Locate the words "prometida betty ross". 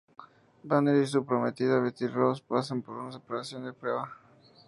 1.23-2.41